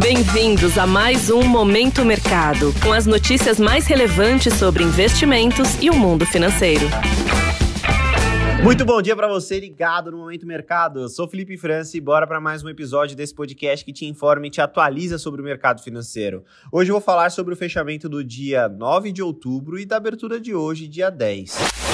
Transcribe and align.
Bem-vindos 0.00 0.78
a 0.78 0.86
mais 0.86 1.28
um 1.28 1.42
Momento 1.42 2.06
Mercado, 2.06 2.72
com 2.82 2.90
as 2.90 3.04
notícias 3.04 3.60
mais 3.60 3.86
relevantes 3.86 4.54
sobre 4.54 4.82
investimentos 4.82 5.76
e 5.80 5.90
o 5.90 5.94
mundo 5.94 6.24
financeiro. 6.24 6.86
Muito 8.62 8.82
bom 8.86 9.02
dia 9.02 9.14
para 9.14 9.28
você 9.28 9.60
ligado 9.60 10.10
no 10.10 10.16
Momento 10.16 10.46
Mercado. 10.46 11.00
Eu 11.00 11.08
sou 11.10 11.28
Felipe 11.28 11.56
França 11.58 11.98
e 11.98 12.00
bora 12.00 12.26
para 12.26 12.40
mais 12.40 12.64
um 12.64 12.70
episódio 12.70 13.14
desse 13.14 13.34
podcast 13.34 13.84
que 13.84 13.92
te 13.92 14.06
informa 14.06 14.46
e 14.46 14.50
te 14.50 14.62
atualiza 14.62 15.18
sobre 15.18 15.42
o 15.42 15.44
mercado 15.44 15.82
financeiro. 15.82 16.44
Hoje 16.72 16.90
eu 16.90 16.94
vou 16.94 17.02
falar 17.02 17.30
sobre 17.30 17.52
o 17.52 17.56
fechamento 17.56 18.08
do 18.08 18.24
dia 18.24 18.70
9 18.70 19.12
de 19.12 19.22
outubro 19.22 19.78
e 19.78 19.84
da 19.84 19.98
abertura 19.98 20.40
de 20.40 20.54
hoje, 20.54 20.88
dia 20.88 21.10
10. 21.10 21.89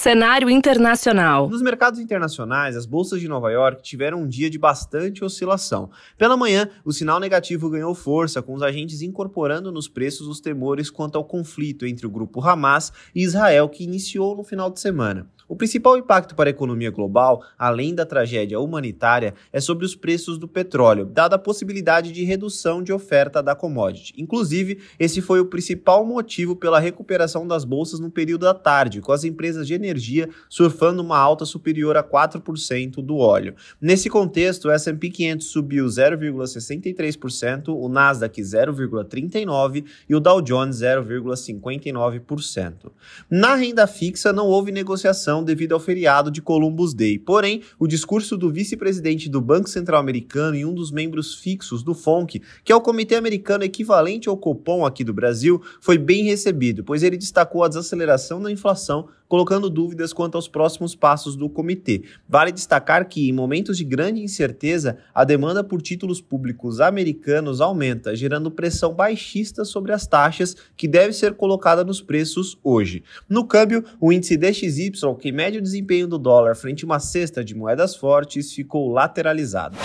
Cenário 0.00 0.48
internacional. 0.48 1.46
Nos 1.50 1.60
mercados 1.60 2.00
internacionais, 2.00 2.74
as 2.74 2.86
bolsas 2.86 3.20
de 3.20 3.28
Nova 3.28 3.50
York 3.50 3.82
tiveram 3.82 4.22
um 4.22 4.26
dia 4.26 4.48
de 4.48 4.56
bastante 4.56 5.22
oscilação. 5.22 5.90
Pela 6.16 6.38
manhã, 6.38 6.70
o 6.86 6.90
sinal 6.90 7.20
negativo 7.20 7.68
ganhou 7.68 7.94
força, 7.94 8.40
com 8.40 8.54
os 8.54 8.62
agentes 8.62 9.02
incorporando 9.02 9.70
nos 9.70 9.88
preços 9.88 10.26
os 10.26 10.40
temores 10.40 10.88
quanto 10.88 11.18
ao 11.18 11.24
conflito 11.26 11.84
entre 11.84 12.06
o 12.06 12.10
grupo 12.10 12.40
Hamas 12.40 12.90
e 13.14 13.22
Israel, 13.22 13.68
que 13.68 13.84
iniciou 13.84 14.34
no 14.34 14.42
final 14.42 14.70
de 14.70 14.80
semana. 14.80 15.28
O 15.50 15.56
principal 15.56 15.98
impacto 15.98 16.36
para 16.36 16.48
a 16.48 16.52
economia 16.52 16.92
global, 16.92 17.42
além 17.58 17.92
da 17.92 18.06
tragédia 18.06 18.60
humanitária, 18.60 19.34
é 19.52 19.60
sobre 19.60 19.84
os 19.84 19.96
preços 19.96 20.38
do 20.38 20.46
petróleo, 20.46 21.04
dada 21.04 21.34
a 21.34 21.40
possibilidade 21.40 22.12
de 22.12 22.22
redução 22.22 22.80
de 22.80 22.92
oferta 22.92 23.42
da 23.42 23.52
commodity. 23.52 24.14
Inclusive, 24.16 24.78
esse 24.96 25.20
foi 25.20 25.40
o 25.40 25.46
principal 25.46 26.06
motivo 26.06 26.54
pela 26.54 26.78
recuperação 26.78 27.48
das 27.48 27.64
bolsas 27.64 27.98
no 27.98 28.12
período 28.12 28.42
da 28.42 28.54
tarde, 28.54 29.00
com 29.00 29.10
as 29.10 29.24
empresas 29.24 29.66
energia 29.90 30.28
surfando 30.48 31.02
uma 31.02 31.18
alta 31.18 31.44
superior 31.44 31.96
a 31.96 32.02
4% 32.02 33.02
do 33.02 33.18
óleo. 33.18 33.54
Nesse 33.80 34.08
contexto, 34.08 34.68
o 34.68 34.70
S&P 34.70 35.10
500 35.10 35.46
subiu 35.46 35.86
0,63%, 35.86 37.68
o 37.68 37.88
Nasdaq 37.88 38.40
0,39% 38.40 39.84
e 40.08 40.14
o 40.14 40.20
Dow 40.20 40.40
Jones 40.40 40.76
0,59%. 40.76 42.90
Na 43.28 43.54
renda 43.54 43.86
fixa, 43.86 44.32
não 44.32 44.46
houve 44.46 44.72
negociação 44.72 45.44
devido 45.44 45.72
ao 45.72 45.80
feriado 45.80 46.30
de 46.30 46.40
Columbus 46.40 46.94
Day. 46.94 47.18
Porém, 47.18 47.62
o 47.78 47.86
discurso 47.86 48.36
do 48.36 48.50
vice-presidente 48.50 49.28
do 49.28 49.40
Banco 49.40 49.68
Central 49.68 50.00
Americano 50.00 50.56
e 50.56 50.64
um 50.64 50.72
dos 50.72 50.90
membros 50.90 51.34
fixos 51.34 51.82
do 51.82 51.94
FONC, 51.94 52.40
que 52.64 52.72
é 52.72 52.76
o 52.76 52.80
comitê 52.80 53.16
americano 53.16 53.64
equivalente 53.64 54.28
ao 54.28 54.36
Copom 54.36 54.86
aqui 54.86 55.04
do 55.04 55.12
Brasil, 55.12 55.60
foi 55.80 55.98
bem 55.98 56.24
recebido, 56.24 56.84
pois 56.84 57.02
ele 57.02 57.16
destacou 57.16 57.64
a 57.64 57.68
desaceleração 57.68 58.40
da 58.40 58.50
inflação 58.50 59.08
colocando 59.30 59.70
dúvidas 59.70 60.12
quanto 60.12 60.34
aos 60.34 60.48
próximos 60.48 60.96
passos 60.96 61.36
do 61.36 61.48
comitê. 61.48 62.02
Vale 62.28 62.50
destacar 62.50 63.08
que, 63.08 63.28
em 63.28 63.32
momentos 63.32 63.78
de 63.78 63.84
grande 63.84 64.20
incerteza, 64.20 64.98
a 65.14 65.22
demanda 65.22 65.62
por 65.62 65.80
títulos 65.80 66.20
públicos 66.20 66.80
americanos 66.80 67.60
aumenta, 67.60 68.16
gerando 68.16 68.50
pressão 68.50 68.92
baixista 68.92 69.64
sobre 69.64 69.92
as 69.92 70.04
taxas 70.04 70.56
que 70.76 70.88
deve 70.88 71.12
ser 71.12 71.34
colocada 71.34 71.84
nos 71.84 72.02
preços 72.02 72.58
hoje. 72.64 73.04
No 73.28 73.46
câmbio, 73.46 73.84
o 74.00 74.12
índice 74.12 74.36
DXY, 74.36 74.90
que 75.20 75.30
mede 75.30 75.58
o 75.58 75.62
desempenho 75.62 76.08
do 76.08 76.18
dólar 76.18 76.56
frente 76.56 76.84
a 76.84 76.86
uma 76.86 76.98
cesta 76.98 77.44
de 77.44 77.54
moedas 77.54 77.94
fortes, 77.94 78.52
ficou 78.52 78.90
lateralizado. 78.90 79.78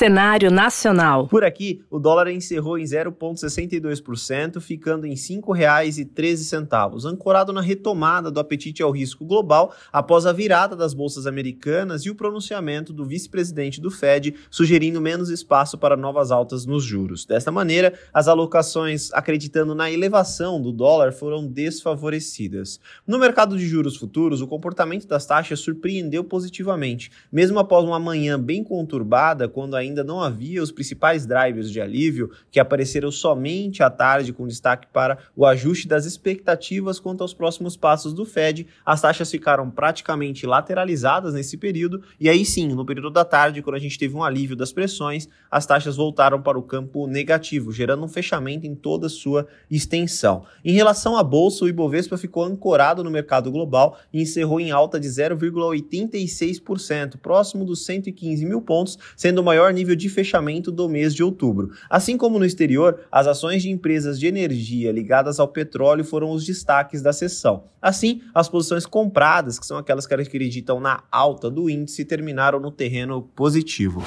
Cenário 0.00 0.50
nacional. 0.50 1.28
Por 1.28 1.44
aqui, 1.44 1.82
o 1.90 1.98
dólar 1.98 2.28
encerrou 2.28 2.78
em 2.78 2.84
0,62%, 2.84 4.58
ficando 4.58 5.06
em 5.06 5.10
R$ 5.10 5.16
5,13, 5.16 7.04
ancorado 7.04 7.52
na 7.52 7.60
retomada 7.60 8.30
do 8.30 8.40
apetite 8.40 8.82
ao 8.82 8.92
risco 8.92 9.26
global 9.26 9.74
após 9.92 10.24
a 10.24 10.32
virada 10.32 10.74
das 10.74 10.94
bolsas 10.94 11.26
americanas 11.26 12.06
e 12.06 12.10
o 12.10 12.14
pronunciamento 12.14 12.94
do 12.94 13.04
vice-presidente 13.04 13.78
do 13.78 13.90
Fed 13.90 14.36
sugerindo 14.50 15.02
menos 15.02 15.28
espaço 15.28 15.76
para 15.76 15.98
novas 15.98 16.30
altas 16.30 16.64
nos 16.64 16.82
juros. 16.82 17.26
Desta 17.26 17.52
maneira, 17.52 17.92
as 18.10 18.26
alocações 18.26 19.12
acreditando 19.12 19.74
na 19.74 19.90
elevação 19.90 20.62
do 20.62 20.72
dólar 20.72 21.12
foram 21.12 21.46
desfavorecidas. 21.46 22.80
No 23.06 23.18
mercado 23.18 23.58
de 23.58 23.68
juros 23.68 23.98
futuros, 23.98 24.40
o 24.40 24.48
comportamento 24.48 25.06
das 25.06 25.26
taxas 25.26 25.60
surpreendeu 25.60 26.24
positivamente, 26.24 27.10
mesmo 27.30 27.58
após 27.58 27.84
uma 27.84 27.98
manhã 27.98 28.40
bem 28.40 28.64
conturbada, 28.64 29.46
quando 29.46 29.76
ainda 29.76 29.89
ainda 29.90 30.02
não 30.02 30.20
havia 30.20 30.62
os 30.62 30.72
principais 30.72 31.26
drivers 31.26 31.70
de 31.70 31.80
alívio 31.80 32.30
que 32.50 32.58
apareceram 32.58 33.10
somente 33.10 33.82
à 33.82 33.90
tarde, 33.90 34.32
com 34.32 34.46
destaque 34.46 34.88
para 34.92 35.18
o 35.36 35.44
ajuste 35.44 35.86
das 35.86 36.06
expectativas 36.06 36.98
quanto 36.98 37.20
aos 37.22 37.34
próximos 37.34 37.76
passos 37.76 38.14
do 38.14 38.24
Fed. 38.24 38.66
As 38.84 39.02
taxas 39.02 39.30
ficaram 39.30 39.70
praticamente 39.70 40.46
lateralizadas 40.46 41.34
nesse 41.34 41.56
período, 41.56 42.02
e 42.18 42.28
aí 42.28 42.44
sim, 42.44 42.66
no 42.68 42.86
período 42.86 43.10
da 43.10 43.24
tarde, 43.24 43.62
quando 43.62 43.76
a 43.76 43.80
gente 43.80 43.98
teve 43.98 44.14
um 44.14 44.24
alívio 44.24 44.56
das 44.56 44.72
pressões, 44.72 45.28
as 45.50 45.66
taxas 45.66 45.96
voltaram 45.96 46.40
para 46.40 46.58
o 46.58 46.62
campo 46.62 47.06
negativo, 47.06 47.72
gerando 47.72 48.04
um 48.04 48.08
fechamento 48.08 48.66
em 48.66 48.74
toda 48.74 49.06
a 49.06 49.10
sua 49.10 49.46
extensão. 49.70 50.44
Em 50.64 50.72
relação 50.72 51.16
à 51.16 51.22
bolsa, 51.22 51.64
o 51.64 51.68
Ibovespa 51.68 52.16
ficou 52.16 52.44
ancorado 52.44 53.04
no 53.04 53.10
mercado 53.10 53.50
global 53.50 53.98
e 54.12 54.22
encerrou 54.22 54.60
em 54.60 54.70
alta 54.70 55.00
de 55.00 55.08
0,86%, 55.08 57.18
próximo 57.18 57.64
dos 57.64 57.84
115 57.84 58.46
mil 58.46 58.62
pontos, 58.62 58.96
sendo 59.16 59.40
o 59.40 59.44
maior 59.44 59.72
nível 59.80 59.96
de 59.96 60.08
fechamento 60.08 60.70
do 60.70 60.88
mês 60.88 61.14
de 61.14 61.22
outubro. 61.22 61.70
Assim 61.88 62.16
como 62.16 62.38
no 62.38 62.44
exterior, 62.44 63.00
as 63.10 63.26
ações 63.26 63.62
de 63.62 63.70
empresas 63.70 64.20
de 64.20 64.26
energia 64.26 64.92
ligadas 64.92 65.40
ao 65.40 65.48
petróleo 65.48 66.04
foram 66.04 66.30
os 66.30 66.44
destaques 66.44 67.02
da 67.02 67.12
sessão. 67.12 67.64
Assim, 67.80 68.20
as 68.34 68.48
posições 68.48 68.84
compradas, 68.84 69.58
que 69.58 69.66
são 69.66 69.78
aquelas 69.78 70.06
que 70.06 70.14
acreditam 70.14 70.80
na 70.80 71.02
alta 71.10 71.50
do 71.50 71.70
índice, 71.70 72.04
terminaram 72.04 72.60
no 72.60 72.70
terreno 72.70 73.22
positivo. 73.34 74.02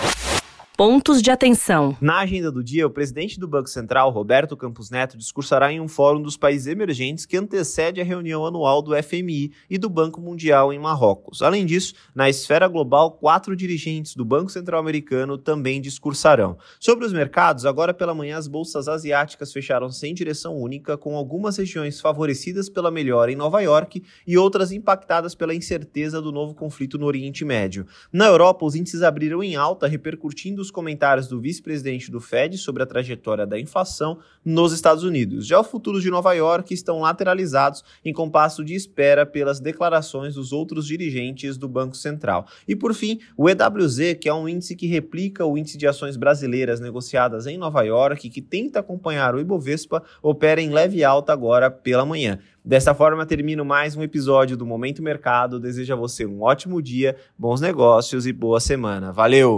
Pontos 0.75 1.22
de 1.22 1.29
atenção. 1.29 1.95
Na 2.01 2.22
agenda 2.22 2.51
do 2.51 2.63
dia, 2.63 2.88
o 2.88 2.89
presidente 2.89 3.39
do 3.39 3.47
Banco 3.47 3.69
Central, 3.69 4.09
Roberto 4.09 4.57
Campos 4.57 4.89
Neto, 4.89 5.16
discursará 5.16 5.72
em 5.72 5.79
um 5.79 5.88
fórum 5.88 6.19
dos 6.19 6.35
países 6.35 6.66
emergentes 6.66 7.28
que 7.28 7.38
antecede 7.38 8.01
a 8.01 8.03
reunião 8.03 8.44
anual 8.44 8.81
do 8.81 8.91
FMI 8.95 9.51
e 9.69 9.78
do 9.78 9.88
Banco 9.88 10.19
Mundial 10.19 10.73
em 10.73 10.79
Marrocos. 10.79 11.44
Além 11.44 11.63
disso, 11.63 11.94
na 12.16 12.28
esfera 12.28 12.67
global, 12.67 13.12
quatro 13.12 13.56
dirigentes 13.56 14.16
do 14.16 14.25
Banco 14.25 14.50
Central 14.50 14.79
Americano 14.79 15.38
também 15.38 15.79
discursarão. 15.79 16.57
Sobre 16.79 17.06
os 17.06 17.13
mercados, 17.13 17.67
agora 17.67 17.94
pela 17.94 18.16
manhã 18.16 18.35
as 18.35 18.47
bolsas 18.47 18.88
asiáticas 18.88 19.53
fecharam 19.53 19.91
sem 19.91 20.12
direção 20.12 20.57
única, 20.57 20.97
com 20.97 21.16
algumas 21.16 21.56
regiões 21.56 22.01
favorecidas 22.01 22.67
pela 22.67 22.89
melhora 22.89 23.31
em 23.31 23.35
Nova 23.35 23.62
York 23.62 24.01
e 24.25 24.39
outras 24.39 24.72
impactadas 24.72 25.35
pela 25.35 25.53
incerteza 25.53 26.19
do 26.19 26.31
novo 26.31 26.56
conflito 26.56 26.97
no 26.97 27.06
Oriente 27.06 27.45
Médio. 27.45 27.85
Na 28.12 28.25
Europa, 28.25 28.66
os 28.66 28.73
índices 28.73 29.03
abriram 29.03 29.44
em 29.44 29.56
alta, 29.56 29.85
repercutindo 29.85 30.62
os 30.63 30.72
comentários 30.72 31.28
do 31.28 31.40
vice-presidente 31.40 32.09
do 32.09 32.19
Fed 32.19 32.57
sobre 32.57 32.81
a 32.81 32.85
trajetória 32.85 33.46
da 33.46 33.59
inflação 33.59 34.18
nos 34.44 34.74
Estados 34.74 35.03
Unidos. 35.03 35.46
Já 35.46 35.59
os 35.59 35.68
futuros 35.68 36.01
de 36.01 36.09
Nova 36.09 36.34
York 36.34 36.74
estão 36.74 37.01
lateralizados 37.01 37.84
em 38.03 38.12
compasso 38.12 38.63
de 38.63 38.74
espera 38.74 39.25
pelas 39.25 39.59
declarações 39.59 40.35
dos 40.35 40.51
outros 40.51 40.88
dirigentes 40.88 41.57
do 41.57 41.68
Banco 41.68 41.96
Central. 41.96 42.47
E 42.68 42.75
por 42.75 42.94
fim, 42.94 43.19
o 43.38 43.50
EWZ, 43.50 44.16
que 44.19 44.29
é 44.29 44.34
um 44.34 44.47
índice 44.47 44.75
que 44.75 44.88
replica 44.88 45.46
o 45.46 45.57
índice 45.57 45.78
de 45.78 45.85
ações 45.85 46.18
brasileiras 46.18 46.80
negociadas 46.80 47.45
em 47.45 47.57
Nova 47.57 47.84
York, 47.84 48.30
que 48.30 48.41
tenta 48.41 48.80
acompanhar 48.80 49.35
o 49.35 49.40
Ibovespa, 49.40 50.01
opera 50.22 50.62
em 50.62 50.69
leve 50.69 51.03
alta 51.03 51.34
agora 51.34 51.69
pela 51.69 52.06
manhã. 52.06 52.40
Dessa 52.66 52.94
forma, 52.94 53.25
termino 53.25 53.66
mais 53.66 53.94
um 53.94 54.01
episódio 54.01 54.56
do 54.56 54.66
Momento 54.66 55.03
Mercado. 55.03 55.59
Desejo 55.59 55.94
a 55.94 55.97
você 55.97 56.25
um 56.25 56.41
ótimo 56.41 56.81
dia, 56.81 57.18
bons 57.38 57.59
negócios 57.59 58.25
e 58.25 58.31
boa 58.31 58.62
semana. 58.62 59.12
Valeu! 59.12 59.57